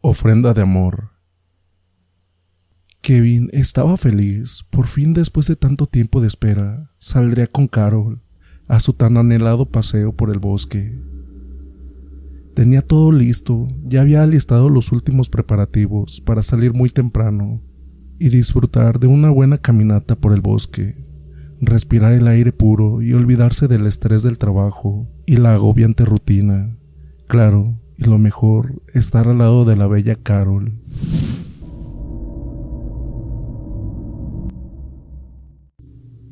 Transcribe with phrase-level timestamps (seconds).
[0.00, 1.10] Ofrenda de amor.
[3.00, 4.64] Kevin estaba feliz.
[4.70, 8.22] Por fin, después de tanto tiempo de espera, saldría con Carol
[8.68, 10.98] a su tan anhelado paseo por el bosque.
[12.54, 17.60] Tenía todo listo, ya había alistado los últimos preparativos para salir muy temprano
[18.18, 20.96] y disfrutar de una buena caminata por el bosque,
[21.60, 26.76] respirar el aire puro y olvidarse del estrés del trabajo y la agobiante rutina.
[27.26, 30.72] Claro, y lo mejor, estar al lado de la bella Carol.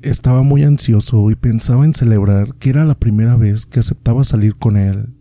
[0.02, 4.56] Estaba muy ansioso y pensaba en celebrar que era la primera vez que aceptaba salir
[4.56, 5.14] con él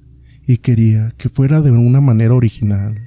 [0.46, 2.98] y quería que fuera de una manera original.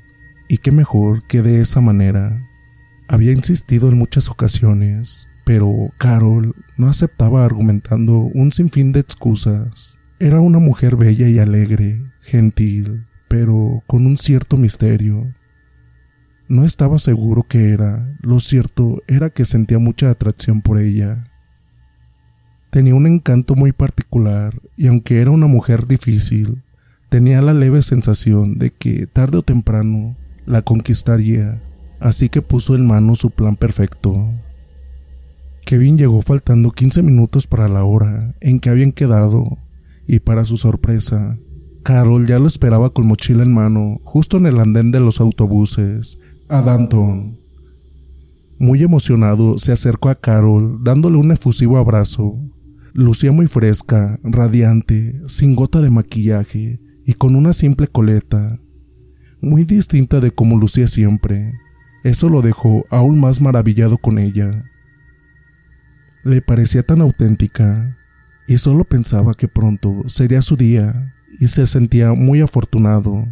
[0.48, 2.45] Y qué mejor que de esa manera.
[3.08, 10.00] Había insistido en muchas ocasiones, pero Carol no aceptaba argumentando un sinfín de excusas.
[10.18, 15.34] Era una mujer bella y alegre, gentil, pero con un cierto misterio.
[16.48, 21.30] No estaba seguro que era, lo cierto era que sentía mucha atracción por ella.
[22.70, 26.62] Tenía un encanto muy particular y aunque era una mujer difícil,
[27.08, 31.60] tenía la leve sensación de que tarde o temprano la conquistaría,
[32.00, 34.30] así que puso en mano su plan perfecto.
[35.64, 39.58] Kevin llegó faltando 15 minutos para la hora en que habían quedado
[40.06, 41.38] y para su sorpresa,
[41.82, 46.18] Carol ya lo esperaba con mochila en mano, justo en el andén de los autobuses,
[46.48, 47.38] a Danton.
[48.58, 52.40] Muy emocionado, se acercó a Carol, dándole un efusivo abrazo.
[52.92, 58.58] Lucía muy fresca, radiante, sin gota de maquillaje y con una simple coleta,
[59.40, 61.52] muy distinta de como lucía siempre.
[62.06, 64.62] Eso lo dejó aún más maravillado con ella.
[66.22, 67.98] Le parecía tan auténtica,
[68.46, 73.26] y solo pensaba que pronto sería su día, y se sentía muy afortunado.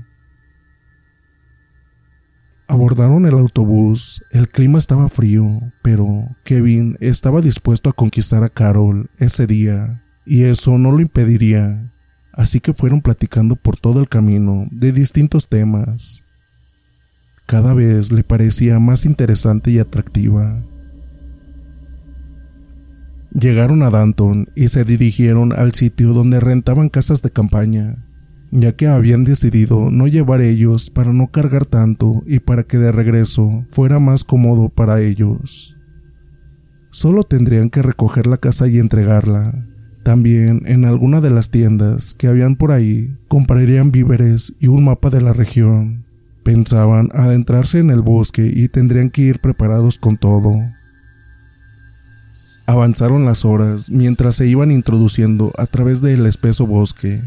[2.66, 9.08] Abordaron el autobús, el clima estaba frío, pero Kevin estaba dispuesto a conquistar a Carol
[9.18, 11.92] ese día, y eso no lo impediría,
[12.32, 16.24] así que fueron platicando por todo el camino de distintos temas.
[17.46, 20.62] Cada vez le parecía más interesante y atractiva.
[23.32, 28.04] Llegaron a Danton y se dirigieron al sitio donde rentaban casas de campaña
[28.56, 32.92] ya que habían decidido no llevar ellos para no cargar tanto y para que de
[32.92, 35.76] regreso fuera más cómodo para ellos.
[36.90, 39.66] Solo tendrían que recoger la casa y entregarla.
[40.04, 45.10] También en alguna de las tiendas que habían por ahí comprarían víveres y un mapa
[45.10, 46.03] de la región.
[46.44, 50.54] Pensaban adentrarse en el bosque y tendrían que ir preparados con todo.
[52.66, 57.22] Avanzaron las horas mientras se iban introduciendo a través del espeso bosque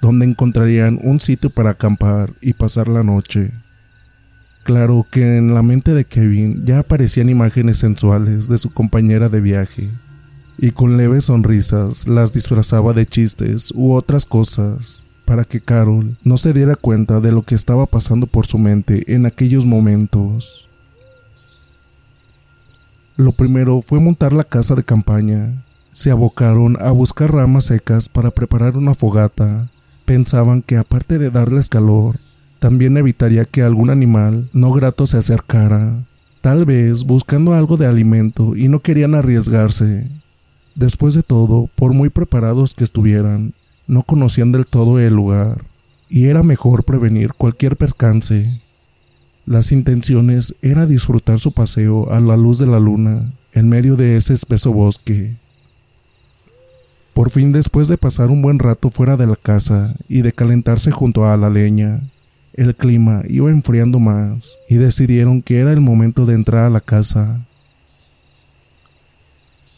[0.00, 3.52] donde encontrarían un sitio para acampar y pasar la noche.
[4.64, 9.40] Claro que en la mente de Kevin ya aparecían imágenes sensuales de su compañera de
[9.40, 9.88] viaje,
[10.58, 16.36] y con leves sonrisas las disfrazaba de chistes u otras cosas para que Carol no
[16.36, 20.68] se diera cuenta de lo que estaba pasando por su mente en aquellos momentos.
[23.16, 25.62] Lo primero fue montar la casa de campaña.
[25.92, 29.70] Se abocaron a buscar ramas secas para preparar una fogata
[30.04, 32.18] pensaban que aparte de darles calor,
[32.58, 36.04] también evitaría que algún animal no grato se acercara,
[36.40, 40.08] tal vez buscando algo de alimento y no querían arriesgarse.
[40.74, 43.54] Después de todo, por muy preparados que estuvieran,
[43.90, 45.64] no conocían del todo el lugar,
[46.08, 48.60] y era mejor prevenir cualquier percance.
[49.46, 54.16] Las intenciones era disfrutar su paseo a la luz de la luna en medio de
[54.16, 55.34] ese espeso bosque.
[57.14, 60.92] Por fin después de pasar un buen rato fuera de la casa y de calentarse
[60.92, 62.00] junto a la leña,
[62.54, 66.80] el clima iba enfriando más y decidieron que era el momento de entrar a la
[66.80, 67.44] casa.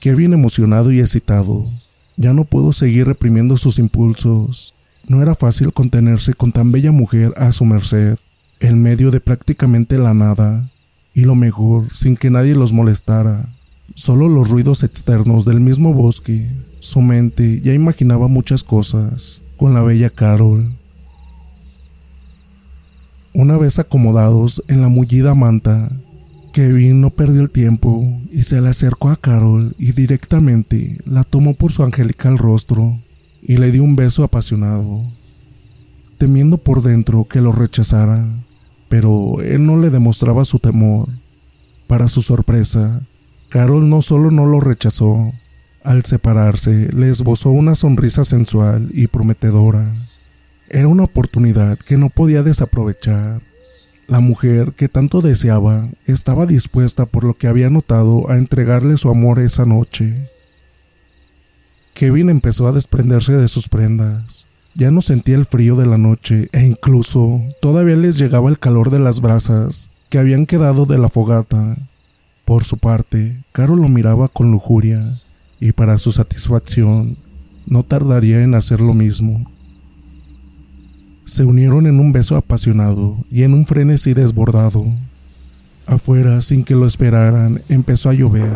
[0.00, 1.66] Kevin emocionado y excitado,
[2.16, 4.74] ya no pudo seguir reprimiendo sus impulsos.
[5.06, 8.18] No era fácil contenerse con tan bella mujer a su merced,
[8.60, 10.70] en medio de prácticamente la nada,
[11.14, 13.48] y lo mejor sin que nadie los molestara.
[13.94, 16.48] Solo los ruidos externos del mismo bosque.
[16.80, 20.72] Su mente ya imaginaba muchas cosas con la bella Carol.
[23.34, 25.90] Una vez acomodados en la mullida manta,
[26.52, 31.54] Kevin no perdió el tiempo y se le acercó a Carol y directamente la tomó
[31.54, 33.00] por su angelical rostro
[33.40, 35.02] y le dio un beso apasionado,
[36.18, 38.26] temiendo por dentro que lo rechazara,
[38.90, 41.08] pero él no le demostraba su temor.
[41.86, 43.00] Para su sorpresa,
[43.48, 45.32] Carol no solo no lo rechazó,
[45.82, 49.92] al separarse le esbozó una sonrisa sensual y prometedora.
[50.68, 53.42] Era una oportunidad que no podía desaprovechar.
[54.12, 59.08] La mujer que tanto deseaba estaba dispuesta por lo que había notado a entregarle su
[59.08, 60.28] amor esa noche.
[61.94, 64.46] Kevin empezó a desprenderse de sus prendas.
[64.74, 68.90] Ya no sentía el frío de la noche e incluso todavía les llegaba el calor
[68.90, 71.78] de las brasas que habían quedado de la fogata.
[72.44, 75.22] Por su parte, Carol lo miraba con lujuria
[75.58, 77.16] y para su satisfacción
[77.64, 79.50] no tardaría en hacer lo mismo.
[81.24, 84.86] Se unieron en un beso apasionado y en un frenesí desbordado.
[85.86, 88.52] Afuera, sin que lo esperaran, empezó a llover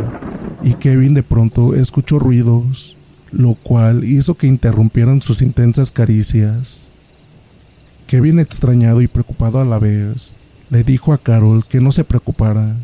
[0.62, 2.96] y Kevin de pronto escuchó ruidos,
[3.30, 6.90] lo cual hizo que interrumpieran sus intensas caricias.
[8.08, 10.34] Kevin, extrañado y preocupado a la vez,
[10.70, 12.76] le dijo a Carol que no se preocupara,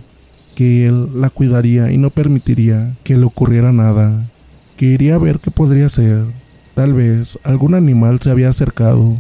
[0.55, 4.31] que él la cuidaría y no permitiría que le ocurriera nada,
[4.77, 6.25] que iría a ver qué podría ser.
[6.75, 9.19] Tal vez algún animal se había acercado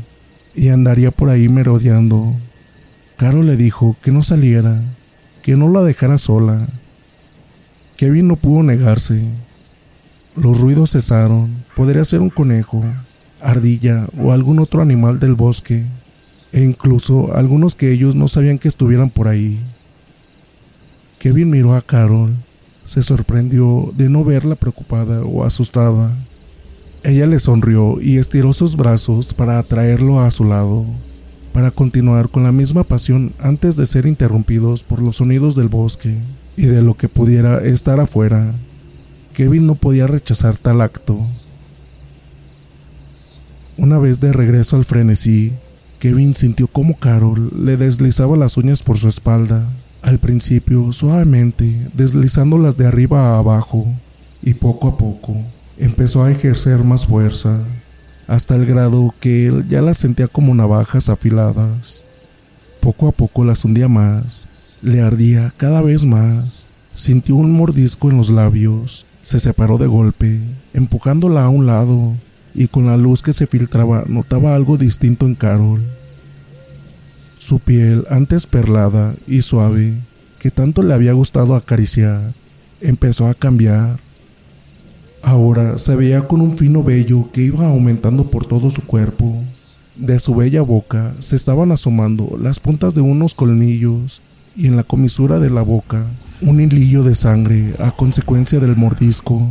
[0.54, 2.34] y andaría por ahí merodeando.
[3.16, 4.80] Carol le dijo que no saliera,
[5.42, 6.68] que no la dejara sola.
[7.96, 9.22] Kevin no pudo negarse.
[10.34, 11.64] Los ruidos cesaron.
[11.76, 12.84] Podría ser un conejo,
[13.40, 15.84] ardilla o algún otro animal del bosque,
[16.52, 19.60] e incluso algunos que ellos no sabían que estuvieran por ahí.
[21.18, 22.34] Kevin miró a Carol.
[22.84, 26.12] Se sorprendió de no verla preocupada o asustada.
[27.04, 30.86] Ella le sonrió y estiró sus brazos para atraerlo a su lado,
[31.52, 36.14] para continuar con la misma pasión antes de ser interrumpidos por los sonidos del bosque
[36.56, 38.54] y de lo que pudiera estar afuera.
[39.34, 41.18] Kevin no podía rechazar tal acto.
[43.76, 45.52] Una vez de regreso al frenesí,
[45.98, 49.68] Kevin sintió como Carol le deslizaba las uñas por su espalda
[50.02, 53.86] al principio suavemente, deslizándolas de arriba a abajo,
[54.40, 55.36] y poco a poco
[55.82, 57.58] empezó a ejercer más fuerza,
[58.28, 62.06] hasta el grado que él ya las sentía como navajas afiladas.
[62.80, 64.48] Poco a poco las hundía más,
[64.80, 70.40] le ardía cada vez más, sintió un mordisco en los labios, se separó de golpe,
[70.72, 72.14] empujándola a un lado,
[72.54, 75.82] y con la luz que se filtraba notaba algo distinto en Carol.
[77.34, 79.94] Su piel, antes perlada y suave,
[80.38, 82.34] que tanto le había gustado acariciar,
[82.80, 83.98] empezó a cambiar.
[85.22, 89.42] Ahora se veía con un fino vello que iba aumentando por todo su cuerpo.
[89.96, 94.20] De su bella boca se estaban asomando las puntas de unos colmillos
[94.56, 96.06] y en la comisura de la boca
[96.40, 99.48] un hilillo de sangre a consecuencia del mordisco.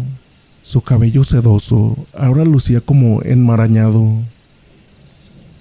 [0.61, 4.17] Su cabello sedoso ahora lucía como enmarañado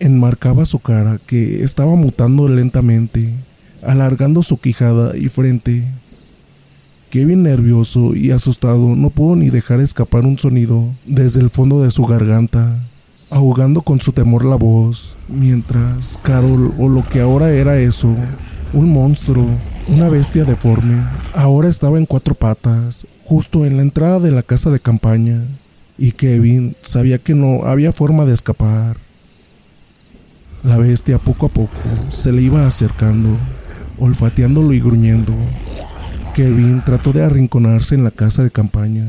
[0.00, 3.32] enmarcaba su cara que estaba mutando lentamente,
[3.82, 5.84] alargando su quijada y frente.
[7.10, 11.90] Kevin, nervioso y asustado, no pudo ni dejar escapar un sonido desde el fondo de
[11.90, 12.78] su garganta,
[13.30, 18.14] ahogando con su temor la voz, mientras Carol, o lo que ahora era eso,
[18.72, 19.44] un monstruo,
[19.88, 24.70] una bestia deforme, ahora estaba en cuatro patas, justo en la entrada de la casa
[24.70, 25.42] de campaña,
[25.98, 28.98] y Kevin sabía que no había forma de escapar.
[30.62, 31.72] La bestia poco a poco
[32.08, 33.36] se le iba acercando,
[33.98, 35.34] olfateándolo y gruñendo.
[36.34, 39.06] Kevin trató de arrinconarse en la casa de campaña,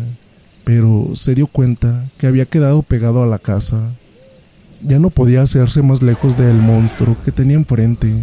[0.63, 3.91] pero se dio cuenta que había quedado pegado a la casa.
[4.81, 8.13] Ya no podía hacerse más lejos del monstruo que tenía enfrente,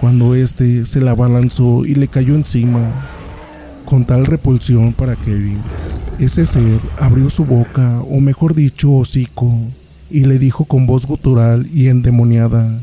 [0.00, 3.06] cuando éste se la abalanzó y le cayó encima.
[3.84, 5.60] Con tal repulsión para Kevin,
[6.18, 9.52] ese ser abrió su boca, o mejor dicho, hocico,
[10.10, 12.80] y le dijo con voz gutural y endemoniada,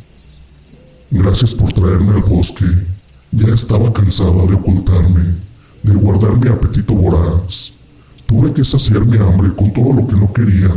[1.10, 2.66] Gracias por traerme al bosque.
[3.32, 5.36] Ya estaba cansada de ocultarme,
[5.84, 7.74] de guardar mi apetito voraz.
[8.26, 10.72] Tuve que saciar mi hambre con todo lo que no quería.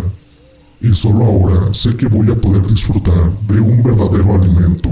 [0.81, 4.91] Y solo ahora sé que voy a poder disfrutar de un verdadero alimento.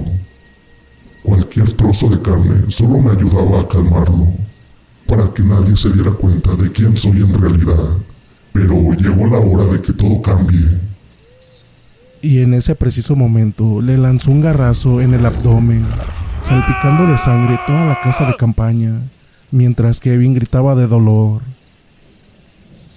[1.23, 4.29] Cualquier trozo de carne solo me ayudaba a calmarlo,
[5.07, 7.97] para que nadie se diera cuenta de quién soy en realidad.
[8.53, 10.79] Pero llegó la hora de que todo cambie.
[12.21, 15.87] Y en ese preciso momento le lanzó un garrazo en el abdomen,
[16.40, 19.02] salpicando de sangre toda la casa de campaña,
[19.50, 21.42] mientras Kevin gritaba de dolor.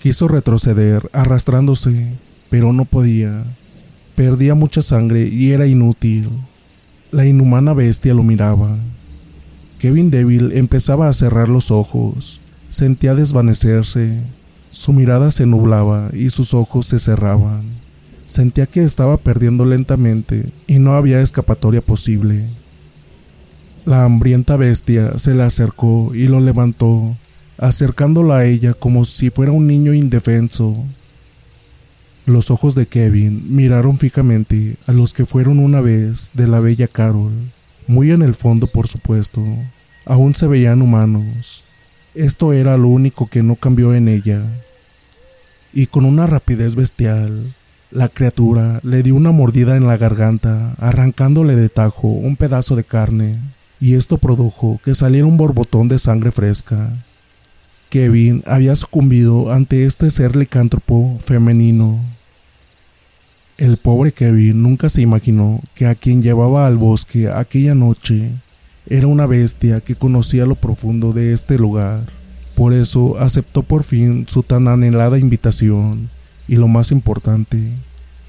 [0.02, 2.14] Quiso retroceder, arrastrándose,
[2.50, 3.44] pero no podía.
[4.16, 6.30] Perdía mucha sangre y era inútil.
[7.12, 8.78] La inhumana bestia lo miraba.
[9.80, 14.20] Kevin débil empezaba a cerrar los ojos, sentía desvanecerse,
[14.70, 17.64] su mirada se nublaba y sus ojos se cerraban.
[18.26, 22.48] Sentía que estaba perdiendo lentamente y no había escapatoria posible.
[23.84, 27.18] La hambrienta bestia se le acercó y lo levantó,
[27.58, 30.86] acercándolo a ella como si fuera un niño indefenso.
[32.28, 36.88] Los ojos de Kevin miraron fijamente a los que fueron una vez de la bella
[36.88, 37.32] Carol.
[37.88, 39.44] Muy en el fondo, por supuesto,
[40.06, 41.64] aún se veían humanos.
[42.14, 44.44] Esto era lo único que no cambió en ella.
[45.74, 47.56] Y con una rapidez bestial,
[47.90, 52.84] la criatura le dio una mordida en la garganta, arrancándole de tajo un pedazo de
[52.84, 53.40] carne,
[53.82, 56.94] y esto produjo que saliera un borbotón de sangre fresca.
[57.90, 62.00] Kevin había sucumbido ante este ser licántropo femenino.
[63.58, 68.30] El pobre Kevin nunca se imaginó que a quien llevaba al bosque aquella noche
[68.88, 72.06] era una bestia que conocía lo profundo de este lugar.
[72.56, 76.10] Por eso aceptó por fin su tan anhelada invitación
[76.48, 77.72] y lo más importante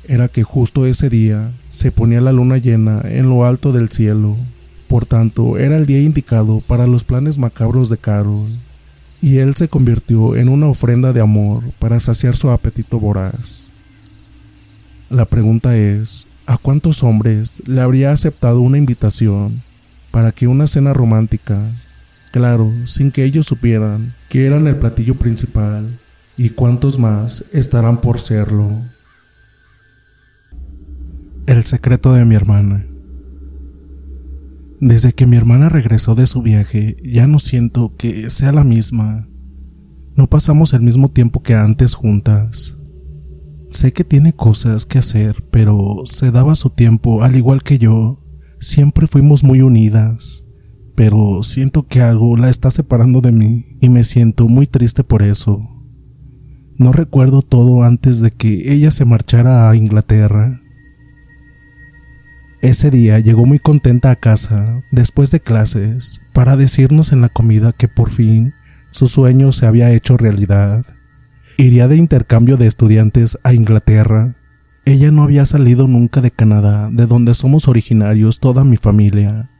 [0.09, 4.37] era que justo ese día se ponía la luna llena en lo alto del cielo.
[4.93, 8.51] Por tanto, era el día indicado para los planes macabros de Carol,
[9.23, 13.71] y él se convirtió en una ofrenda de amor para saciar su apetito voraz.
[15.09, 19.63] La pregunta es, ¿a cuántos hombres le habría aceptado una invitación
[20.11, 21.59] para que una cena romántica,
[22.31, 25.99] claro, sin que ellos supieran que eran el platillo principal,
[26.37, 28.83] ¿Y cuántos más estarán por serlo?
[31.47, 32.85] El secreto de mi hermana.
[34.85, 39.29] Desde que mi hermana regresó de su viaje, ya no siento que sea la misma.
[40.17, 42.79] No pasamos el mismo tiempo que antes juntas.
[43.71, 48.25] Sé que tiene cosas que hacer, pero se daba su tiempo al igual que yo.
[48.59, 50.49] Siempre fuimos muy unidas,
[50.97, 55.23] pero siento que algo la está separando de mí y me siento muy triste por
[55.23, 55.61] eso.
[56.77, 60.61] No recuerdo todo antes de que ella se marchara a Inglaterra.
[62.63, 67.73] Ese día llegó muy contenta a casa, después de clases, para decirnos en la comida
[67.73, 68.55] que por fin
[68.91, 70.87] su sueño se había hecho realidad.
[71.59, 74.37] Iría de intercambio de estudiantes a Inglaterra.
[74.85, 79.51] Ella no había salido nunca de Canadá, de donde somos originarios toda mi familia.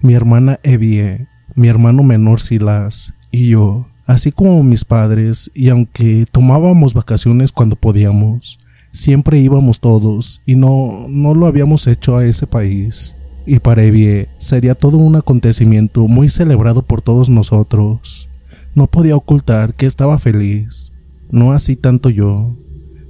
[0.00, 6.26] Mi hermana Evie, mi hermano menor Silas y yo así como mis padres, y aunque
[6.30, 8.58] tomábamos vacaciones cuando podíamos,
[8.94, 13.16] siempre íbamos todos y no, no lo habíamos hecho a ese país.
[13.44, 18.30] Y para Evie sería todo un acontecimiento muy celebrado por todos nosotros.
[18.74, 20.94] No podía ocultar que estaba feliz,
[21.30, 22.56] no así tanto yo.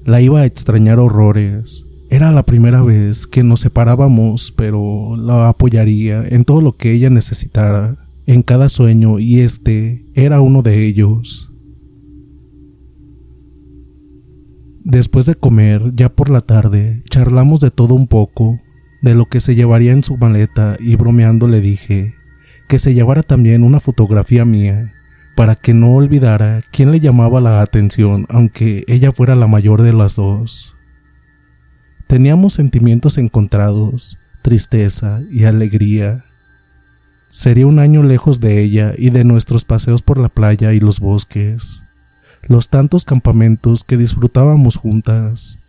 [0.05, 1.87] La iba a extrañar horrores.
[2.11, 7.11] Era la primera vez que nos separábamos, pero la apoyaría en todo lo que ella
[7.11, 11.53] necesitara en cada sueño y este era uno de ellos.
[14.85, 18.61] Después de comer, ya por la tarde, charlamos de todo un poco,
[19.03, 22.14] de lo que se llevaría en su maleta y bromeando le dije
[22.69, 24.93] que se llevara también una fotografía mía,
[25.37, 29.93] para que no olvidara quién le llamaba la atención, aunque ella fuera la mayor de
[29.93, 30.76] las dos.
[32.07, 36.25] Teníamos sentimientos encontrados, tristeza y alegría,
[37.35, 41.00] Sería un año lejos de ella y de nuestros paseos por la playa y los
[41.00, 41.84] bosques,
[42.49, 45.61] los tantos campamentos que disfrutábamos juntas.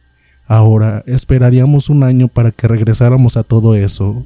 [0.48, 4.24] Ahora esperaríamos un año para que regresáramos a todo eso.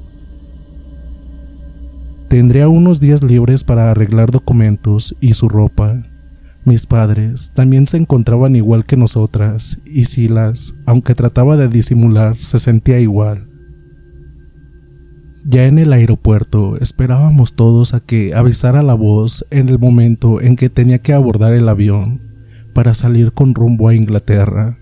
[2.27, 6.03] Tendría unos días libres para arreglar documentos y su ropa.
[6.65, 12.60] Mis padres también se encontraban igual que nosotras, y Silas, aunque trataba de disimular, se
[12.60, 13.48] sentía igual.
[15.46, 20.58] Ya en el aeropuerto esperábamos todos a que avisara la voz en el momento en
[20.58, 22.28] que tenía que abordar el avión
[22.73, 24.77] para salir con rumbo a Inglaterra.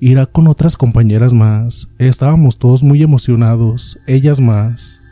[0.00, 1.88] Irá con otras compañeras más.
[1.98, 5.02] Estábamos todos muy emocionados, ellas más.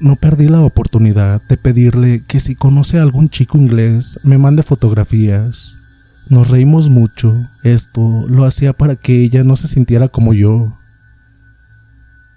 [0.00, 4.62] No perdí la oportunidad de pedirle que si conoce a algún chico inglés me mande
[4.62, 5.76] fotografías.
[6.28, 7.34] Nos reímos mucho.
[7.64, 10.78] Esto lo hacía para que ella no se sintiera como yo.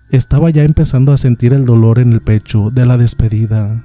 [0.09, 3.83] Estaba ya empezando a sentir el dolor en el pecho de la despedida.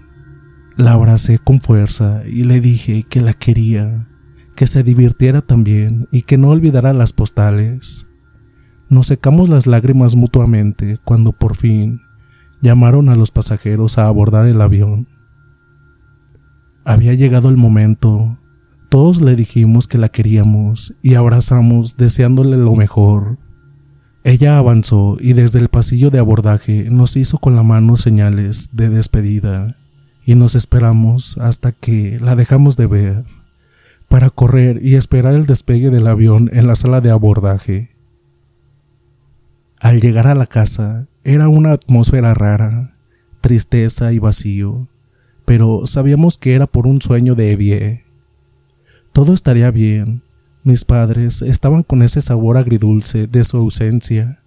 [0.76, 4.06] La abracé con fuerza y le dije que la quería,
[4.56, 8.08] que se divirtiera también y que no olvidara las postales.
[8.88, 12.00] Nos secamos las lágrimas mutuamente cuando por fin
[12.62, 15.06] llamaron a los pasajeros a abordar el avión.
[16.84, 18.38] Había llegado el momento.
[18.88, 23.38] Todos le dijimos que la queríamos y abrazamos deseándole lo mejor.
[24.24, 28.88] Ella avanzó y desde el pasillo de abordaje nos hizo con la mano señales de
[28.88, 29.76] despedida
[30.24, 33.35] y nos esperamos hasta que la dejamos de ver
[34.08, 37.90] para correr y esperar el despegue del avión en la sala de abordaje.
[39.80, 42.96] Al llegar a la casa, era una atmósfera rara,
[43.40, 44.88] tristeza y vacío,
[45.44, 48.04] pero sabíamos que era por un sueño de Evie.
[49.12, 50.22] Todo estaría bien.
[50.62, 54.40] Mis padres estaban con ese sabor agridulce de su ausencia.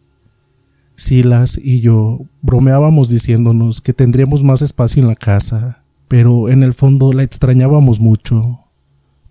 [0.96, 6.74] Silas y yo bromeábamos diciéndonos que tendríamos más espacio en la casa, pero en el
[6.74, 8.69] fondo la extrañábamos mucho.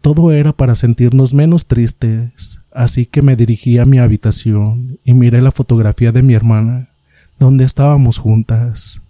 [0.01, 5.43] Todo era para sentirnos menos tristes, así que me dirigí a mi habitación y miré
[5.43, 6.89] la fotografía de mi hermana
[7.39, 9.03] donde estábamos juntas.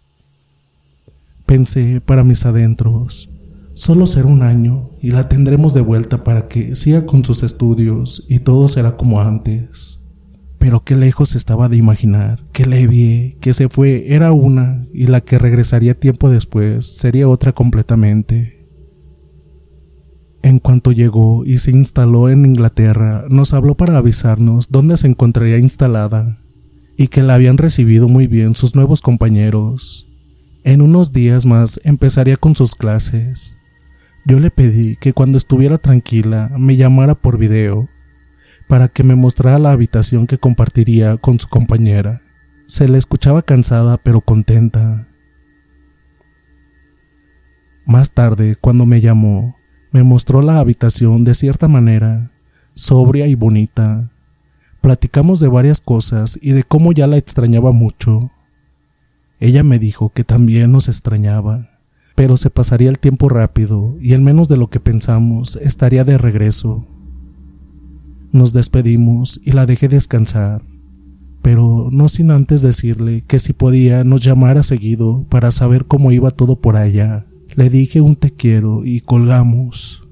[1.46, 3.30] Pensé para mis adentros,
[3.74, 8.26] solo será un año y la tendremos de vuelta para que siga con sus estudios
[8.28, 10.00] y todo será como antes.
[10.58, 15.20] Pero qué lejos estaba de imaginar que Levi, que se fue, era una y la
[15.20, 18.57] que regresaría tiempo después sería otra completamente.
[20.48, 25.58] En cuanto llegó y se instaló en Inglaterra, nos habló para avisarnos dónde se encontraría
[25.58, 26.38] instalada
[26.96, 30.08] y que la habían recibido muy bien sus nuevos compañeros.
[30.64, 33.58] En unos días más empezaría con sus clases.
[34.24, 37.86] Yo le pedí que cuando estuviera tranquila me llamara por video
[38.68, 42.22] para que me mostrara la habitación que compartiría con su compañera.
[42.64, 45.08] Se le escuchaba cansada pero contenta.
[47.84, 49.57] Más tarde, cuando me llamó,
[49.98, 52.30] me mostró la habitación de cierta manera,
[52.72, 54.12] sobria y bonita,
[54.80, 58.30] Platicamos de varias cosas y de cómo ya la extrañaba mucho.
[59.40, 61.68] Ella me dijo que también nos extrañaba,
[62.14, 66.16] pero se pasaría el tiempo rápido y en menos de lo que pensamos estaría de
[66.16, 66.86] regreso.
[68.30, 70.62] Nos despedimos y la dejé descansar,
[71.42, 76.30] pero no sin antes decirle que si podía nos llamara seguido para saber cómo iba
[76.30, 77.26] todo por allá.
[77.58, 80.08] Le dije un te quiero y colgamos.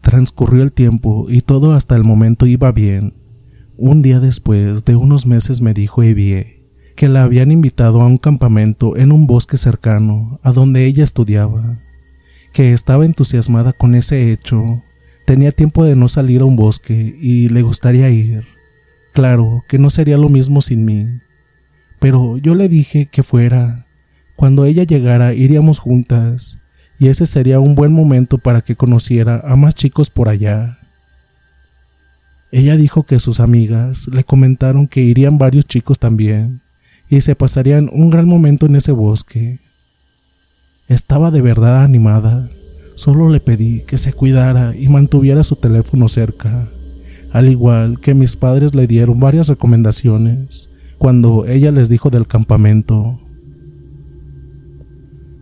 [0.00, 3.12] Transcurrió el tiempo y todo hasta el momento iba bien.
[3.76, 6.62] Un día después de unos meses me dijo Evie
[6.94, 11.80] que la habían invitado a un campamento en un bosque cercano a donde ella estudiaba,
[12.52, 14.84] que estaba entusiasmada con ese hecho,
[15.26, 18.44] tenía tiempo de no salir a un bosque y le gustaría ir.
[19.12, 21.08] Claro que no sería lo mismo sin mí,
[21.98, 23.88] pero yo le dije que fuera.
[24.36, 26.60] Cuando ella llegara iríamos juntas
[26.98, 30.78] y ese sería un buen momento para que conociera a más chicos por allá.
[32.52, 36.60] Ella dijo que sus amigas le comentaron que irían varios chicos también
[37.08, 39.60] y se pasarían un gran momento en ese bosque.
[40.88, 42.50] Estaba de verdad animada.
[42.94, 46.68] Solo le pedí que se cuidara y mantuviera su teléfono cerca,
[47.32, 53.18] al igual que mis padres le dieron varias recomendaciones cuando ella les dijo del campamento.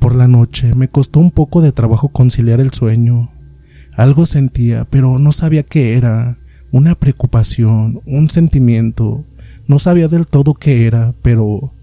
[0.01, 3.31] Por la noche me costó un poco de trabajo conciliar el sueño.
[3.95, 6.39] Algo sentía, pero no sabía qué era.
[6.73, 9.27] Una preocupación, un sentimiento.
[9.67, 11.75] No sabía del todo qué era, pero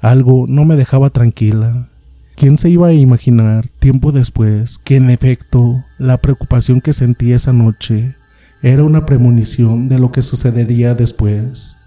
[0.00, 1.88] algo no me dejaba tranquila.
[2.36, 7.52] ¿Quién se iba a imaginar tiempo después que en efecto la preocupación que sentí esa
[7.52, 8.14] noche
[8.62, 11.78] era una premonición de lo que sucedería después?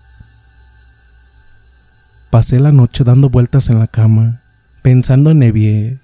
[2.29, 4.41] Pasé la noche dando vueltas en la cama,
[4.81, 5.99] Pensando en Evie,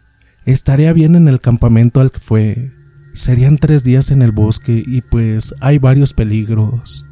[0.46, 2.72] estaría bien en el campamento al que fue.
[3.14, 7.06] Serían tres días en el bosque y pues hay varios peligros.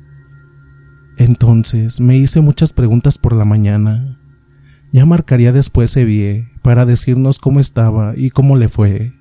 [1.17, 4.17] Entonces me hice muchas preguntas por la mañana.
[4.91, 9.13] Ya marcaría después Evie para decirnos cómo estaba y cómo le fue.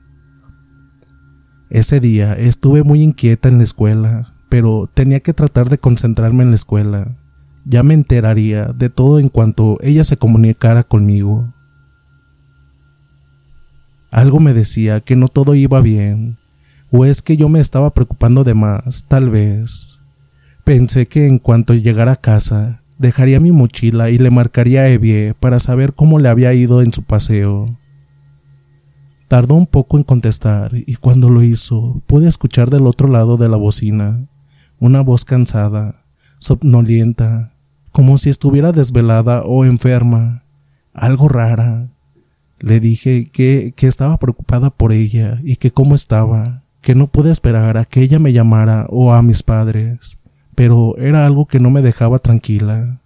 [1.68, 6.50] Ese día estuve muy inquieta en la escuela, pero tenía que tratar de concentrarme en
[6.50, 7.16] la escuela.
[7.64, 11.54] Ya me enteraría de todo en cuanto ella se comunicara conmigo.
[14.10, 16.38] Algo me decía que no todo iba bien,
[16.90, 20.00] o es que yo me estaba preocupando de más, tal vez.
[20.64, 25.34] Pensé que en cuanto llegara a casa, dejaría mi mochila y le marcaría a Evie
[25.38, 27.78] para saber cómo le había ido en su paseo.
[29.28, 33.48] Tardó un poco en contestar y cuando lo hizo pude escuchar del otro lado de
[33.48, 34.26] la bocina
[34.80, 36.06] una voz cansada,
[36.38, 37.52] somnolienta,
[37.92, 40.44] como si estuviera desvelada o enferma,
[40.94, 41.90] algo rara.
[42.60, 47.30] Le dije que, que estaba preocupada por ella y que cómo estaba, que no pude
[47.30, 50.20] esperar a que ella me llamara o a mis padres
[50.60, 53.00] pero era algo que no me dejaba tranquila.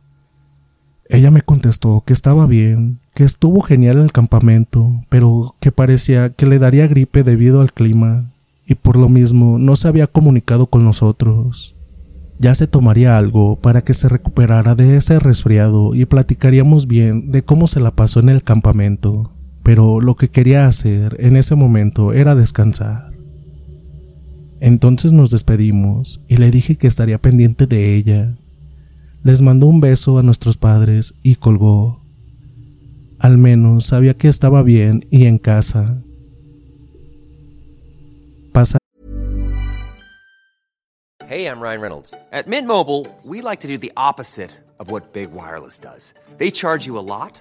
[1.09, 6.47] Ella me contestó que estaba bien, que estuvo genial el campamento, pero que parecía que
[6.47, 8.33] le daría gripe debido al clima,
[8.67, 11.77] y por lo mismo no se había comunicado con nosotros.
[12.41, 17.45] Ya se tomaría algo para que se recuperara de ese resfriado y platicaríamos bien de
[17.45, 19.31] cómo se la pasó en el campamento,
[19.65, 23.13] pero lo que quería hacer en ese momento era descansar.
[24.61, 28.37] Entonces nos despedimos y le dije que estaría pendiente de ella.
[29.23, 32.03] Les mandó un beso a nuestros padres y colgó.
[33.19, 36.03] Al menos sabía que estaba bien y en casa.
[38.53, 38.79] Pasa
[41.27, 42.15] Hey, I'm Ryan Reynolds.
[42.33, 46.13] At Mint Mobile, we like to do the opposite of what Big Wireless does.
[46.37, 47.41] They charge you a lot,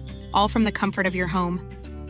[0.33, 1.59] all from the comfort of your home.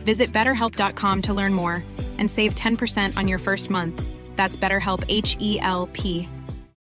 [0.04, 1.82] Visit betterhelp.com to learn more
[2.18, 4.02] and save 10% on your first month.
[4.36, 6.28] That's BetterHelp H E L P.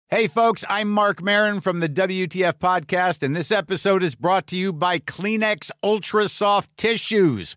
[0.09, 4.57] Hey, folks, I'm Mark Marin from the WTF Podcast, and this episode is brought to
[4.57, 7.57] you by Kleenex Ultra Soft Tissues,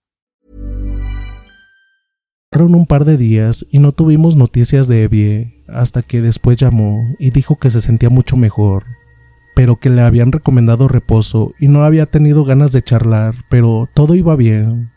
[2.53, 7.15] Pasaron un par de días y no tuvimos noticias de Evie hasta que después llamó
[7.17, 8.83] y dijo que se sentía mucho mejor,
[9.55, 14.15] pero que le habían recomendado reposo y no había tenido ganas de charlar, pero todo
[14.15, 14.91] iba bien.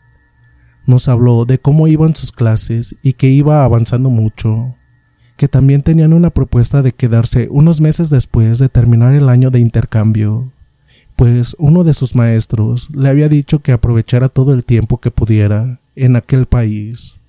[0.85, 4.75] Nos habló de cómo iban sus clases y que iba avanzando mucho,
[5.37, 9.61] que también tenían una propuesta de quedarse unos meses después de terminar el año de
[9.61, 10.51] intercambio,
[11.15, 15.79] pues uno de sus maestros le había dicho que aprovechara todo el tiempo que pudiera
[15.95, 17.21] en aquel país.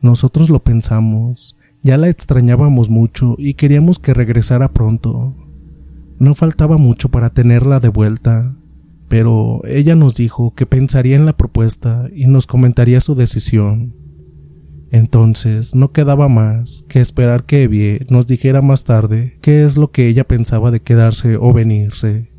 [0.00, 5.34] Nosotros lo pensamos, ya la extrañábamos mucho y queríamos que regresara pronto.
[6.18, 8.54] No faltaba mucho para tenerla de vuelta,
[9.08, 13.94] pero ella nos dijo que pensaría en la propuesta y nos comentaría su decisión.
[14.90, 19.90] Entonces no quedaba más que esperar que Evie nos dijera más tarde qué es lo
[19.90, 22.30] que ella pensaba de quedarse o venirse.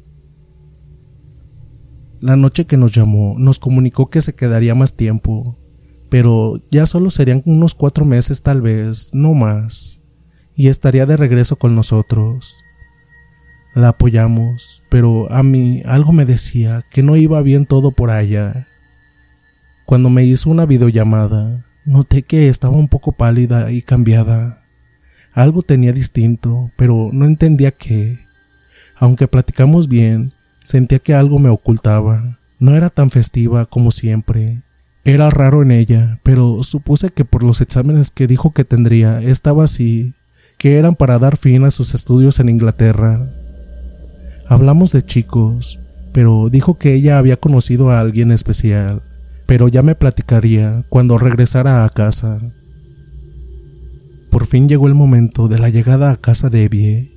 [2.20, 5.58] La noche que nos llamó nos comunicó que se quedaría más tiempo,
[6.12, 10.02] pero ya solo serían unos cuatro meses tal vez, no más,
[10.54, 12.62] y estaría de regreso con nosotros.
[13.76, 18.68] La apoyamos, pero a mí algo me decía que no iba bien todo por allá.
[19.86, 24.66] Cuando me hizo una videollamada, noté que estaba un poco pálida y cambiada.
[25.32, 28.20] Algo tenía distinto, pero no entendía qué.
[28.98, 32.38] Aunque platicamos bien, sentía que algo me ocultaba.
[32.60, 34.62] No era tan festiva como siempre.
[35.04, 39.64] Era raro en ella, pero supuse que por los exámenes que dijo que tendría estaba
[39.64, 40.14] así,
[40.58, 43.28] que eran para dar fin a sus estudios en Inglaterra.
[44.48, 45.80] Hablamos de chicos,
[46.12, 49.02] pero dijo que ella había conocido a alguien especial,
[49.48, 52.40] pero ya me platicaría cuando regresara a casa.
[54.30, 57.12] Por fin llegó el momento de la llegada a casa de Evie.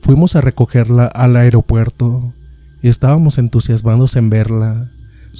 [0.00, 2.34] Fuimos a recogerla al aeropuerto
[2.82, 4.90] y estábamos entusiasmados en verla.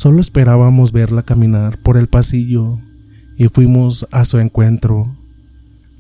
[0.01, 2.79] Solo esperábamos verla caminar por el pasillo
[3.37, 5.15] y fuimos a su encuentro.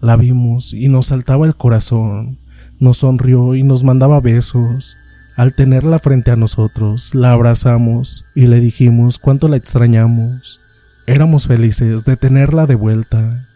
[0.00, 2.38] La vimos y nos saltaba el corazón,
[2.78, 4.96] nos sonrió y nos mandaba besos.
[5.36, 10.62] Al tenerla frente a nosotros, la abrazamos y le dijimos cuánto la extrañamos.
[11.06, 13.48] Éramos felices de tenerla de vuelta.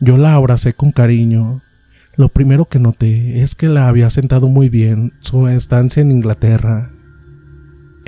[0.00, 1.62] Yo la abracé con cariño.
[2.14, 6.90] Lo primero que noté es que la había sentado muy bien su estancia en Inglaterra.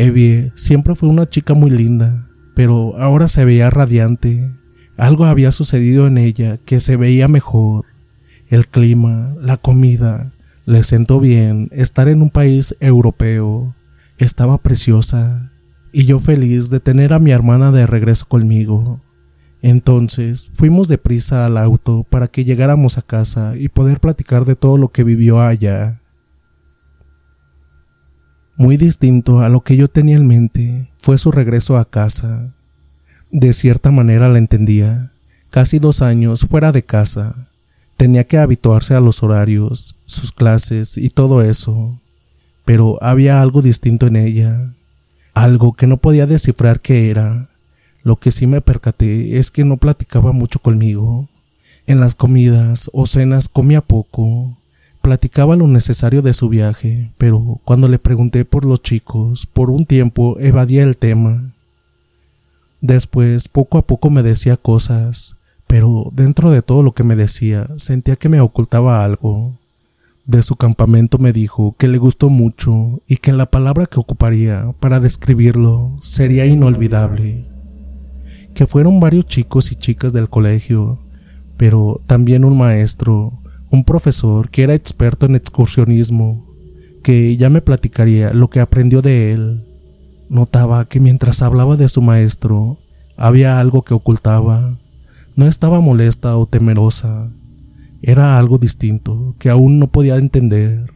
[0.00, 4.50] Evie siempre fue una chica muy linda, pero ahora se veía radiante.
[4.96, 7.84] Algo había sucedido en ella que se veía mejor.
[8.48, 10.32] El clima, la comida,
[10.64, 13.74] le sentó bien estar en un país europeo.
[14.16, 15.52] Estaba preciosa
[15.92, 19.02] y yo feliz de tener a mi hermana de regreso conmigo.
[19.60, 24.78] Entonces fuimos deprisa al auto para que llegáramos a casa y poder platicar de todo
[24.78, 25.99] lo que vivió allá
[28.60, 32.52] muy distinto a lo que yo tenía en mente, fue su regreso a casa.
[33.30, 35.12] De cierta manera la entendía.
[35.48, 37.48] Casi dos años fuera de casa.
[37.96, 41.98] Tenía que habituarse a los horarios, sus clases y todo eso.
[42.66, 44.74] Pero había algo distinto en ella.
[45.32, 47.48] Algo que no podía descifrar qué era.
[48.02, 51.30] Lo que sí me percaté es que no platicaba mucho conmigo.
[51.86, 54.58] En las comidas o cenas comía poco.
[55.02, 59.86] Platicaba lo necesario de su viaje, pero cuando le pregunté por los chicos, por un
[59.86, 61.52] tiempo evadía el tema.
[62.82, 65.36] Después, poco a poco me decía cosas,
[65.66, 69.56] pero dentro de todo lo que me decía, sentía que me ocultaba algo.
[70.26, 74.72] De su campamento me dijo que le gustó mucho y que la palabra que ocuparía
[74.80, 77.46] para describirlo sería inolvidable.
[78.54, 80.98] Que fueron varios chicos y chicas del colegio,
[81.56, 83.32] pero también un maestro,
[83.70, 86.44] un profesor que era experto en excursionismo,
[87.02, 89.64] que ya me platicaría lo que aprendió de él.
[90.28, 92.78] Notaba que mientras hablaba de su maestro,
[93.16, 94.78] había algo que ocultaba.
[95.36, 97.30] No estaba molesta o temerosa.
[98.02, 100.92] Era algo distinto que aún no podía entender.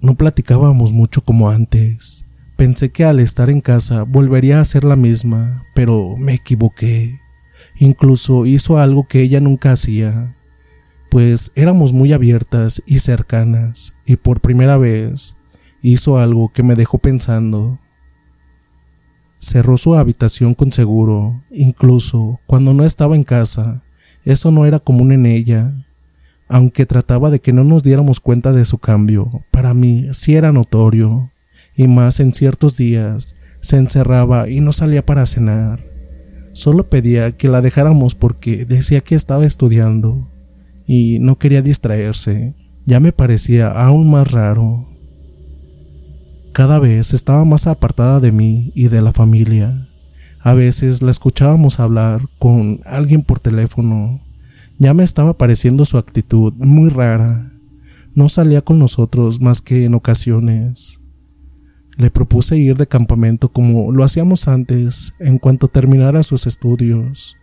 [0.00, 2.24] No platicábamos mucho como antes.
[2.56, 7.18] Pensé que al estar en casa volvería a ser la misma, pero me equivoqué.
[7.78, 10.36] Incluso hizo algo que ella nunca hacía
[11.10, 15.36] pues éramos muy abiertas y cercanas, y por primera vez
[15.82, 17.80] hizo algo que me dejó pensando.
[19.40, 23.82] Cerró su habitación con seguro, incluso cuando no estaba en casa.
[24.24, 25.74] Eso no era común en ella.
[26.48, 30.52] Aunque trataba de que no nos diéramos cuenta de su cambio, para mí sí era
[30.52, 31.32] notorio,
[31.74, 35.84] y más en ciertos días se encerraba y no salía para cenar.
[36.52, 40.28] Solo pedía que la dejáramos porque decía que estaba estudiando
[40.92, 42.56] y no quería distraerse.
[42.84, 44.88] Ya me parecía aún más raro.
[46.52, 49.88] Cada vez estaba más apartada de mí y de la familia.
[50.40, 54.20] A veces la escuchábamos hablar con alguien por teléfono.
[54.78, 57.52] Ya me estaba pareciendo su actitud muy rara.
[58.16, 61.00] No salía con nosotros más que en ocasiones.
[61.98, 67.36] Le propuse ir de campamento como lo hacíamos antes en cuanto terminara sus estudios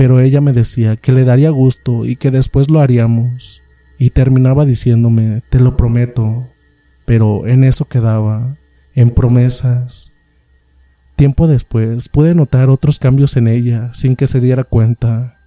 [0.00, 3.62] pero ella me decía que le daría gusto y que después lo haríamos,
[3.98, 6.48] y terminaba diciéndome, te lo prometo,
[7.04, 8.56] pero en eso quedaba,
[8.94, 10.14] en promesas.
[11.16, 15.38] Tiempo después pude notar otros cambios en ella sin que se diera cuenta.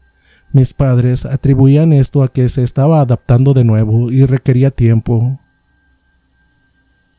[0.52, 5.40] Mis padres atribuían esto a que se estaba adaptando de nuevo y requería tiempo.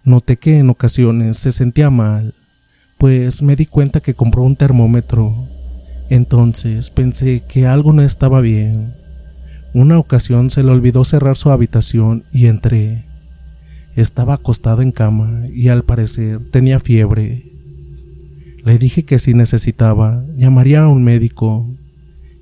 [0.05, 2.33] Noté que en ocasiones se sentía mal,
[2.97, 5.49] pues me di cuenta que compró un termómetro
[6.11, 8.95] entonces pensé que algo no estaba bien.
[9.73, 13.05] Una ocasión se le olvidó cerrar su habitación y entré.
[13.97, 17.45] Estaba acostada en cama y al parecer tenía fiebre.
[18.65, 21.69] Le dije que si necesitaba, llamaría a un médico.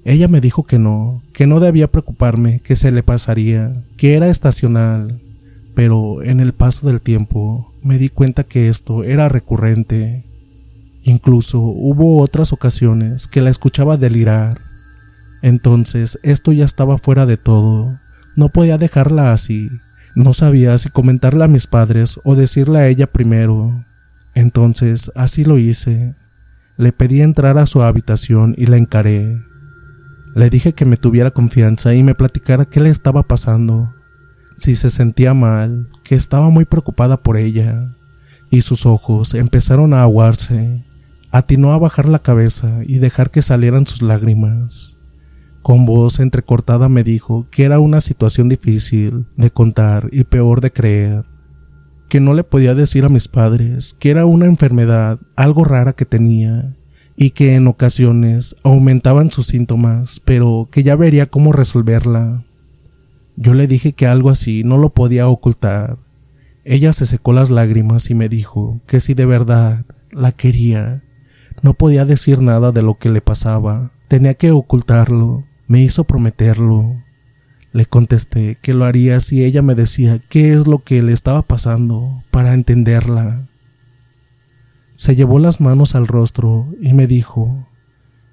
[0.05, 4.29] Ella me dijo que no, que no debía preocuparme, que se le pasaría, que era
[4.29, 5.21] estacional.
[5.75, 10.25] Pero en el paso del tiempo me di cuenta que esto era recurrente.
[11.03, 14.61] Incluso hubo otras ocasiones que la escuchaba delirar.
[15.43, 17.99] Entonces esto ya estaba fuera de todo.
[18.37, 19.69] No podía dejarla así.
[20.15, 23.85] No sabía si comentarle a mis padres o decirle a ella primero.
[24.35, 26.15] Entonces así lo hice.
[26.77, 29.43] Le pedí entrar a su habitación y la encaré.
[30.35, 33.95] Le dije que me tuviera confianza y me platicara qué le estaba pasando,
[34.57, 37.95] si se sentía mal, que estaba muy preocupada por ella,
[38.51, 40.87] y sus ojos empezaron a aguarse.
[41.33, 44.99] Atinó a bajar la cabeza y dejar que salieran sus lágrimas.
[45.63, 50.73] Con voz entrecortada me dijo que era una situación difícil de contar y peor de
[50.73, 51.25] creer,
[52.11, 56.05] que no le podía decir a mis padres que era una enfermedad algo rara que
[56.05, 56.77] tenía
[57.17, 62.45] y que en ocasiones aumentaban sus síntomas, pero que ya vería cómo resolverla.
[63.37, 65.97] Yo le dije que algo así no lo podía ocultar.
[66.65, 71.03] Ella se secó las lágrimas y me dijo que si de verdad la quería,
[71.63, 77.03] no podía decir nada de lo que le pasaba, tenía que ocultarlo, me hizo prometerlo.
[77.73, 81.43] Le contesté que lo haría si ella me decía qué es lo que le estaba
[81.43, 83.49] pasando para entenderla.
[84.95, 87.67] Se llevó las manos al rostro y me dijo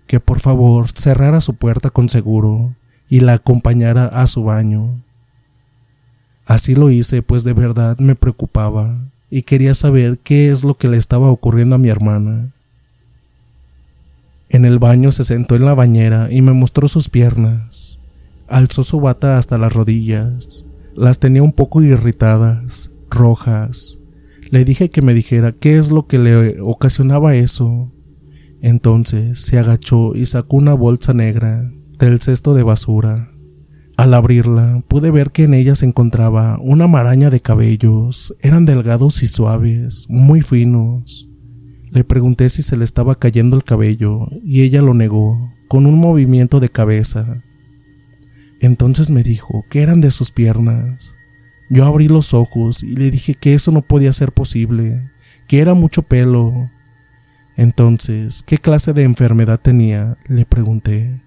[0.07, 2.75] que por favor cerrara su puerta con seguro
[3.07, 5.03] y la acompañara a su baño.
[6.45, 10.87] Así lo hice, pues de verdad me preocupaba y quería saber qué es lo que
[10.87, 12.53] le estaba ocurriendo a mi hermana.
[14.49, 17.99] En el baño se sentó en la bañera y me mostró sus piernas.
[18.47, 20.65] Alzó su bata hasta las rodillas.
[20.95, 23.99] Las tenía un poco irritadas, rojas.
[24.49, 27.91] Le dije que me dijera qué es lo que le ocasionaba eso.
[28.59, 33.31] Entonces se agachó y sacó una bolsa negra del cesto de basura.
[33.97, 38.35] Al abrirla pude ver que en ella se encontraba una maraña de cabellos.
[38.41, 41.28] Eran delgados y suaves, muy finos.
[41.91, 45.97] Le pregunté si se le estaba cayendo el cabello y ella lo negó con un
[45.97, 47.41] movimiento de cabeza.
[48.59, 51.15] Entonces me dijo que eran de sus piernas.
[51.69, 55.09] Yo abrí los ojos y le dije que eso no podía ser posible,
[55.47, 56.69] que era mucho pelo.
[57.55, 60.17] Entonces, ¿qué clase de enfermedad tenía?
[60.27, 61.21] le pregunté.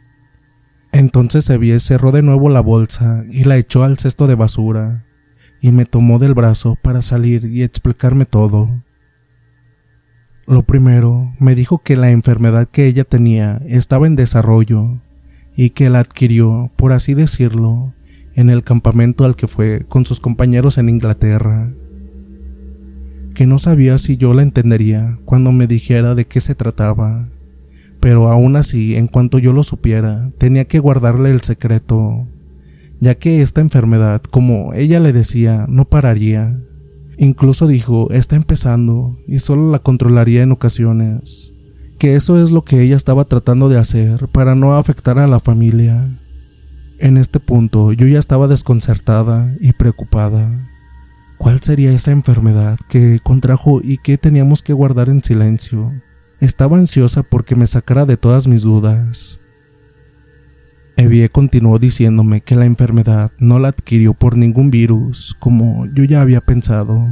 [0.92, 5.04] Entonces Evie cerró de nuevo la bolsa y la echó al cesto de basura,
[5.60, 8.68] y me tomó del brazo para salir y explicarme todo.
[10.46, 14.98] Lo primero, me dijo que la enfermedad que ella tenía estaba en desarrollo
[15.54, 17.92] y que la adquirió, por así decirlo,
[18.34, 21.70] en el campamento al que fue con sus compañeros en Inglaterra.
[23.34, 27.28] Que no sabía si yo la entendería cuando me dijera de qué se trataba,
[28.00, 32.26] pero aún así, en cuanto yo lo supiera, tenía que guardarle el secreto,
[32.98, 36.58] ya que esta enfermedad, como ella le decía, no pararía.
[37.18, 41.52] Incluso dijo, está empezando y solo la controlaría en ocasiones,
[41.98, 45.40] que eso es lo que ella estaba tratando de hacer para no afectar a la
[45.40, 46.18] familia.
[46.98, 50.68] En este punto yo ya estaba desconcertada y preocupada.
[51.38, 55.92] ¿Cuál sería esa enfermedad que contrajo y que teníamos que guardar en silencio?
[56.40, 59.41] Estaba ansiosa porque me sacara de todas mis dudas.
[60.96, 66.20] Evie continuó diciéndome que la enfermedad no la adquirió por ningún virus, como yo ya
[66.20, 67.08] había pensado,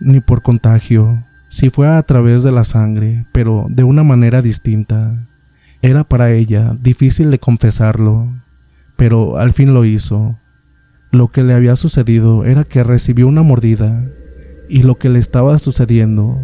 [0.00, 5.28] ni por contagio, si fue a través de la sangre, pero de una manera distinta.
[5.80, 8.28] Era para ella difícil de confesarlo,
[8.96, 10.38] pero al fin lo hizo.
[11.12, 14.04] Lo que le había sucedido era que recibió una mordida,
[14.68, 16.42] y lo que le estaba sucediendo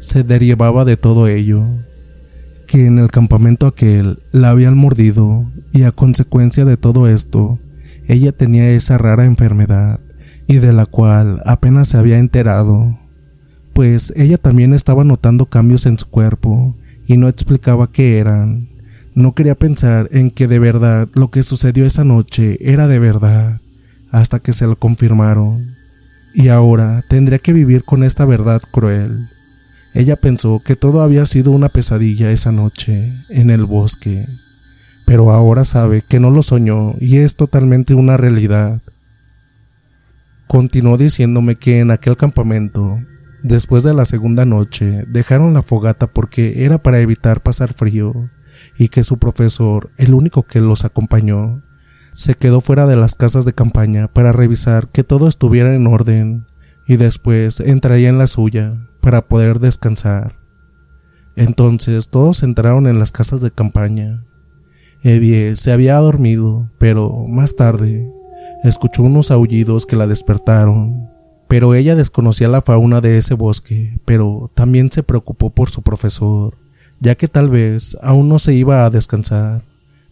[0.00, 1.68] se derivaba de todo ello
[2.72, 7.58] que en el campamento aquel la habían mordido y a consecuencia de todo esto,
[8.08, 10.00] ella tenía esa rara enfermedad
[10.46, 12.98] y de la cual apenas se había enterado,
[13.74, 16.74] pues ella también estaba notando cambios en su cuerpo
[17.06, 18.70] y no explicaba qué eran.
[19.14, 23.60] No quería pensar en que de verdad lo que sucedió esa noche era de verdad,
[24.10, 25.76] hasta que se lo confirmaron.
[26.34, 29.28] Y ahora tendría que vivir con esta verdad cruel.
[29.94, 34.26] Ella pensó que todo había sido una pesadilla esa noche en el bosque,
[35.04, 38.80] pero ahora sabe que no lo soñó y es totalmente una realidad.
[40.46, 43.00] Continuó diciéndome que en aquel campamento,
[43.42, 48.30] después de la segunda noche, dejaron la fogata porque era para evitar pasar frío
[48.78, 51.62] y que su profesor, el único que los acompañó,
[52.12, 56.46] se quedó fuera de las casas de campaña para revisar que todo estuviera en orden
[56.86, 60.36] y después entraría en la suya para poder descansar.
[61.36, 64.24] Entonces todos entraron en las casas de campaña.
[65.02, 68.10] Evie se había dormido, pero más tarde
[68.62, 71.10] escuchó unos aullidos que la despertaron.
[71.48, 76.56] Pero ella desconocía la fauna de ese bosque, pero también se preocupó por su profesor,
[77.00, 79.60] ya que tal vez aún no se iba a descansar,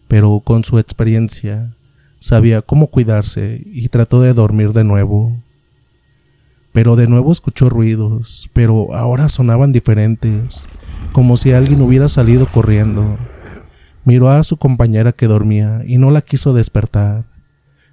[0.07, 1.73] pero con su experiencia
[2.19, 5.41] sabía cómo cuidarse y trató de dormir de nuevo.
[6.73, 10.69] Pero de nuevo escuchó ruidos, pero ahora sonaban diferentes,
[11.11, 13.17] como si alguien hubiera salido corriendo.
[14.05, 17.25] Miró a su compañera que dormía y no la quiso despertar,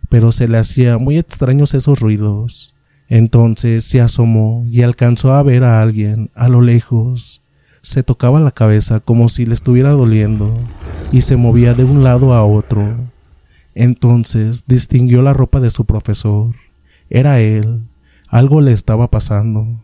[0.09, 2.75] pero se le hacía muy extraños esos ruidos.
[3.09, 7.43] Entonces se asomó y alcanzó a ver a alguien a lo lejos.
[7.83, 10.59] Se tocaba la cabeza como si le estuviera doliendo
[11.11, 12.97] y se movía de un lado a otro.
[13.75, 16.55] Entonces distinguió la ropa de su profesor.
[17.09, 17.88] Era él.
[18.29, 19.83] Algo le estaba pasando.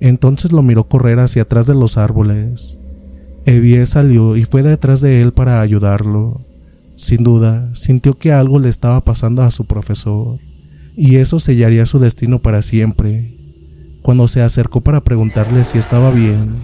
[0.00, 2.80] Entonces lo miró correr hacia atrás de los árboles.
[3.44, 6.40] Evie salió y fue detrás de él para ayudarlo.
[6.96, 10.38] Sin duda, sintió que algo le estaba pasando a su profesor,
[10.96, 13.36] y eso sellaría su destino para siempre.
[14.00, 16.54] Cuando se acercó para preguntarle si estaba bien,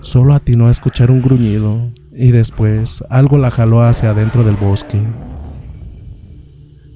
[0.00, 5.00] solo atinó a escuchar un gruñido, y después algo la jaló hacia adentro del bosque.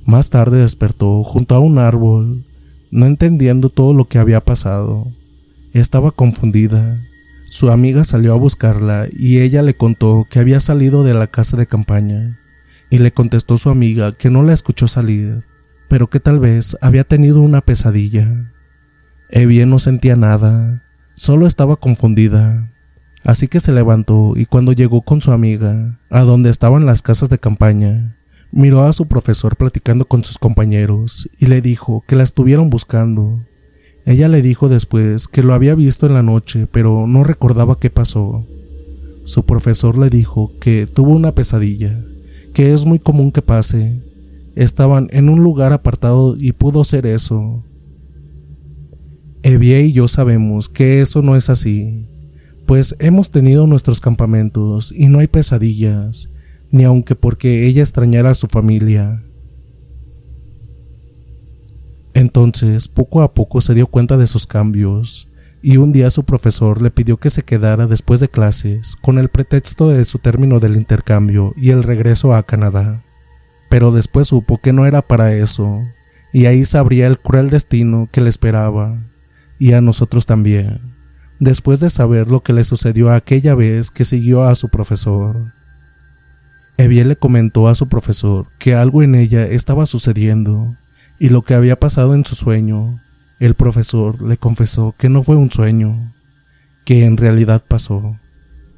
[0.06, 2.46] Más tarde despertó junto a un árbol,
[2.91, 5.12] no entendiendo todo lo que había pasado.
[5.72, 7.01] Estaba confundida.
[7.49, 11.57] Su amiga salió a buscarla y ella le contó que había salido de la casa
[11.57, 12.39] de campaña.
[12.91, 15.45] Y le contestó su amiga que no la escuchó salir,
[15.89, 18.53] pero que tal vez había tenido una pesadilla.
[19.30, 20.82] Evie no sentía nada,
[21.14, 22.72] solo estaba confundida.
[23.24, 27.28] Así que se levantó y cuando llegó con su amiga, a donde estaban las casas
[27.28, 28.17] de campaña,
[28.51, 33.40] Miró a su profesor platicando con sus compañeros y le dijo que la estuvieron buscando.
[34.07, 37.90] Ella le dijo después que lo había visto en la noche, pero no recordaba qué
[37.90, 38.46] pasó.
[39.24, 42.03] Su profesor le dijo que tuvo una pesadilla,
[42.55, 44.01] que es muy común que pase.
[44.55, 47.62] Estaban en un lugar apartado y pudo ser eso.
[49.42, 52.07] Evie y yo sabemos que eso no es así,
[52.66, 56.30] pues hemos tenido nuestros campamentos y no hay pesadillas,
[56.70, 59.22] ni aunque porque ella extrañara a su familia.
[62.14, 65.28] Entonces, poco a poco se dio cuenta de sus cambios,
[65.62, 69.28] y un día su profesor le pidió que se quedara después de clases con el
[69.28, 73.04] pretexto de su término del intercambio y el regreso a Canadá.
[73.70, 75.82] Pero después supo que no era para eso,
[76.32, 78.98] y ahí sabría el cruel destino que le esperaba,
[79.58, 80.94] y a nosotros también,
[81.38, 85.52] después de saber lo que le sucedió aquella vez que siguió a su profesor.
[86.79, 90.76] Evie le comentó a su profesor que algo en ella estaba sucediendo
[91.18, 93.03] y lo que había pasado en su sueño.
[93.41, 96.14] El profesor le confesó que no fue un sueño,
[96.85, 98.16] que en realidad pasó.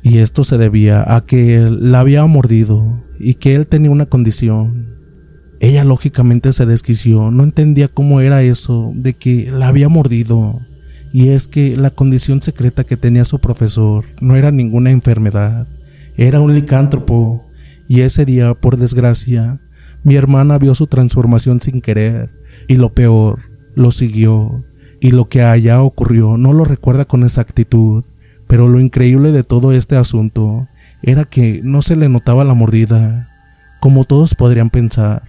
[0.03, 4.07] Y esto se debía a que él la había mordido y que él tenía una
[4.07, 4.97] condición.
[5.61, 10.63] Ella lógicamente se desquició, no entendía cómo era eso de que la había mordido.
[11.13, 15.67] Y es que la condición secreta que tenía su profesor no era ninguna enfermedad,
[16.17, 17.50] era un licántropo
[17.91, 19.59] y ese día, por desgracia,
[20.05, 22.30] mi hermana vio su transformación sin querer,
[22.68, 23.41] y lo peor,
[23.74, 24.64] lo siguió,
[25.01, 28.05] y lo que allá ocurrió no lo recuerda con exactitud,
[28.47, 30.68] pero lo increíble de todo este asunto
[31.03, 33.28] era que no se le notaba la mordida,
[33.80, 35.24] como todos podrían pensar,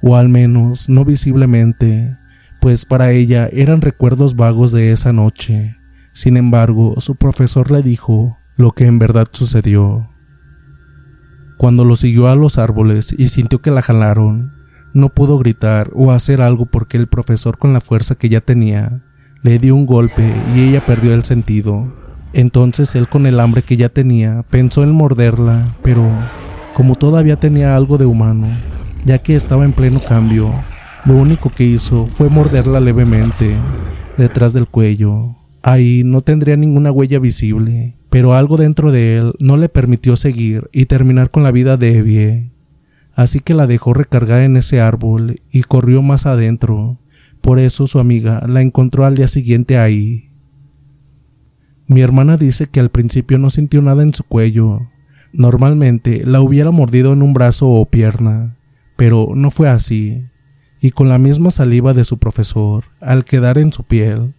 [0.00, 2.16] o al menos no visiblemente,
[2.60, 5.74] pues para ella eran recuerdos vagos de esa noche.
[6.12, 10.08] Sin embargo, su profesor le dijo lo que en verdad sucedió.
[11.56, 14.52] Cuando lo siguió a los árboles y sintió que la jalaron,
[14.92, 19.02] no pudo gritar o hacer algo porque el profesor con la fuerza que ya tenía
[19.42, 21.92] le dio un golpe y ella perdió el sentido.
[22.32, 26.02] Entonces él con el hambre que ya tenía pensó en morderla, pero
[26.74, 28.48] como todavía tenía algo de humano,
[29.04, 30.52] ya que estaba en pleno cambio,
[31.06, 33.56] lo único que hizo fue morderla levemente,
[34.18, 35.35] detrás del cuello.
[35.66, 40.70] Ahí no tendría ninguna huella visible, pero algo dentro de él no le permitió seguir
[40.72, 42.52] y terminar con la vida de Evie.
[43.16, 47.00] Así que la dejó recargar en ese árbol y corrió más adentro.
[47.40, 50.30] Por eso su amiga la encontró al día siguiente ahí.
[51.88, 54.82] Mi hermana dice que al principio no sintió nada en su cuello.
[55.32, 58.56] Normalmente la hubiera mordido en un brazo o pierna,
[58.96, 60.26] pero no fue así.
[60.80, 64.35] Y con la misma saliva de su profesor, al quedar en su piel,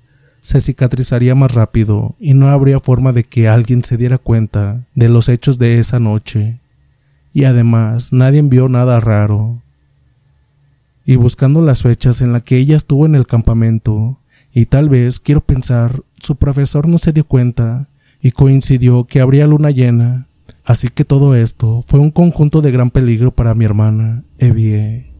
[0.48, 5.10] se cicatrizaría más rápido y no habría forma de que alguien se diera cuenta de
[5.10, 6.62] los hechos de esa noche.
[7.34, 9.62] Y además nadie vio nada raro.
[11.06, 14.20] Y buscando las fechas en las que ella estuvo en el campamento,
[14.54, 17.89] y tal vez quiero pensar, su profesor no se dio cuenta
[18.22, 20.28] y coincidió que habría luna llena,
[20.64, 25.16] así que todo esto fue un conjunto de gran peligro para mi hermana, Evie.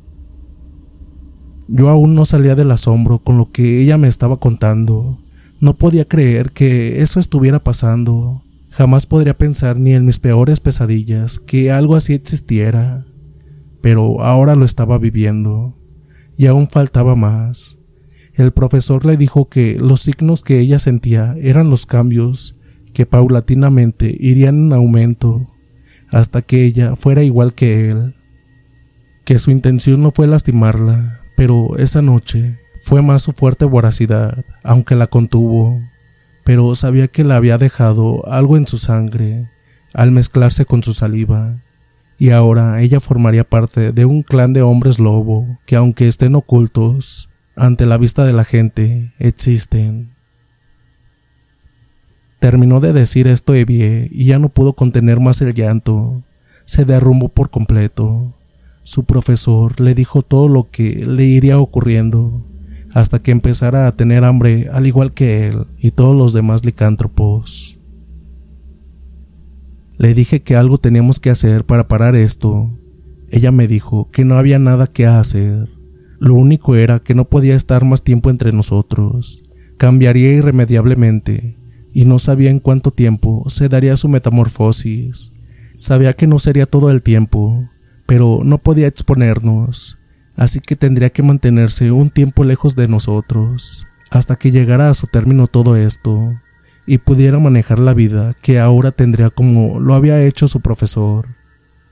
[1.68, 5.20] Yo aún no salía del asombro con lo que ella me estaba contando.
[5.60, 8.44] No podía creer que eso estuviera pasando.
[8.70, 13.06] Jamás podría pensar ni en mis peores pesadillas que algo así existiera.
[13.82, 15.76] Pero ahora lo estaba viviendo.
[16.38, 17.80] Y aún faltaba más.
[18.34, 22.60] El profesor le dijo que los signos que ella sentía eran los cambios
[22.94, 25.48] que paulatinamente irían en aumento
[26.10, 28.16] hasta que ella fuera igual que él.
[29.26, 34.96] Que su intención no fue lastimarla, pero esa noche fue más su fuerte voracidad, aunque
[34.96, 35.80] la contuvo,
[36.44, 39.48] pero sabía que le había dejado algo en su sangre
[39.94, 41.62] al mezclarse con su saliva,
[42.18, 47.30] y ahora ella formaría parte de un clan de hombres lobo que aunque estén ocultos
[47.56, 50.16] ante la vista de la gente, existen.
[52.40, 56.24] Terminó de decir esto Evie y ya no pudo contener más el llanto.
[56.66, 58.37] Se derrumbó por completo.
[58.88, 62.46] Su profesor le dijo todo lo que le iría ocurriendo
[62.94, 67.80] hasta que empezara a tener hambre al igual que él y todos los demás licántropos.
[69.98, 72.72] Le dije que algo teníamos que hacer para parar esto.
[73.30, 75.68] Ella me dijo que no había nada que hacer.
[76.18, 79.44] Lo único era que no podía estar más tiempo entre nosotros.
[79.78, 81.58] Cambiaría irremediablemente
[81.92, 85.34] y no sabía en cuánto tiempo se daría su metamorfosis.
[85.76, 87.70] Sabía que no sería todo el tiempo,
[88.08, 90.00] pero no podía exponernos,
[90.36, 95.06] así que tendría que mantenerse un tiempo lejos de nosotros, hasta que llegara a su
[95.06, 96.34] término todo esto,
[96.88, 101.28] y pudiera manejar la vida que ahora tendría como lo había hecho su profesor.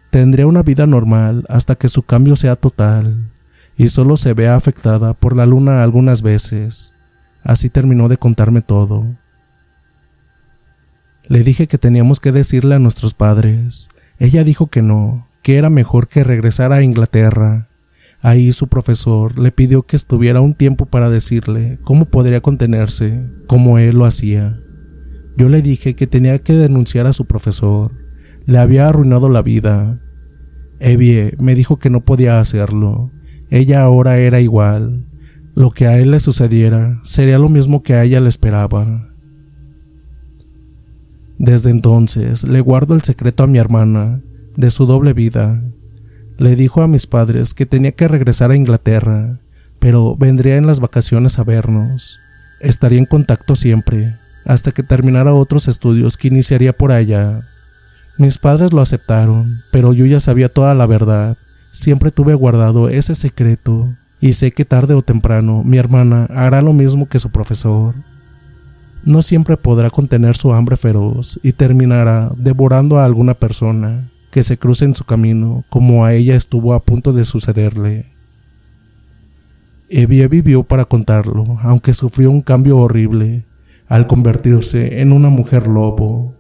[0.09, 3.30] Tendría una vida normal hasta que su cambio sea total,
[3.76, 6.93] y solo se vea afectada por la luna algunas veces.
[7.43, 9.05] Así terminó de contarme todo.
[11.28, 13.89] Le dije que teníamos que decirle a nuestros padres.
[14.18, 17.69] Ella dijo que no, que era mejor que regresara a Inglaterra.
[18.19, 23.77] Ahí su profesor le pidió que estuviera un tiempo para decirle cómo podría contenerse, como
[23.77, 24.59] él lo hacía.
[25.37, 27.91] Yo le dije que tenía que denunciar a su profesor.
[28.47, 30.01] Le había arruinado la vida.
[30.79, 33.11] Evie me dijo que no podía hacerlo.
[33.51, 35.05] Ella ahora era igual.
[35.53, 39.09] Lo que a él le sucediera sería lo mismo que a ella le esperaba.
[41.37, 44.23] Desde entonces le guardo el secreto a mi hermana
[44.55, 45.61] de su doble vida.
[46.37, 49.39] Le dijo a mis padres que tenía que regresar a Inglaterra,
[49.79, 52.19] pero vendría en las vacaciones a vernos.
[52.59, 57.47] Estaría en contacto siempre, hasta que terminara otros estudios que iniciaría por allá.
[58.17, 61.37] Mis padres lo aceptaron, pero yo ya sabía toda la verdad.
[61.71, 66.73] Siempre tuve guardado ese secreto, y sé que tarde o temprano mi hermana hará lo
[66.73, 67.95] mismo que su profesor.
[69.03, 74.57] No siempre podrá contener su hambre feroz y terminará devorando a alguna persona que se
[74.57, 78.07] cruce en su camino, como a ella estuvo a punto de sucederle.
[79.88, 83.45] Evie vivió para contarlo, aunque sufrió un cambio horrible
[83.88, 86.33] al convertirse en una mujer lobo,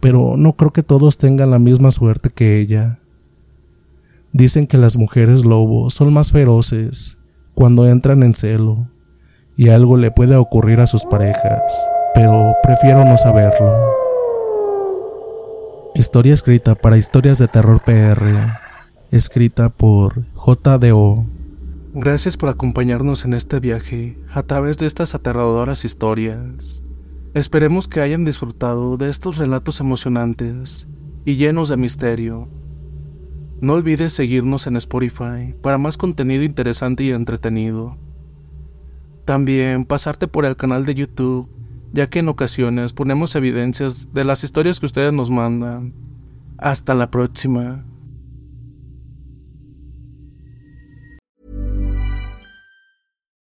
[0.00, 2.98] pero no creo que todos tengan la misma suerte que ella.
[4.34, 7.16] Dicen que las mujeres lobo son más feroces
[7.54, 8.86] cuando entran en celo,
[9.56, 11.72] y algo le puede ocurrir a sus parejas,
[12.14, 14.09] pero prefiero no saberlo.
[15.94, 18.54] Historia escrita para Historias de Terror PR.
[19.10, 21.26] Escrita por JDO.
[21.94, 26.82] Gracias por acompañarnos en este viaje a través de estas aterradoras historias.
[27.34, 30.86] Esperemos que hayan disfrutado de estos relatos emocionantes
[31.24, 32.48] y llenos de misterio.
[33.60, 37.96] No olvides seguirnos en Spotify para más contenido interesante y entretenido.
[39.24, 41.48] También pasarte por el canal de YouTube
[41.92, 45.92] ya que en ocasiones ponemos evidencias de las historias que ustedes nos mandan.
[46.58, 47.84] Hasta la próxima.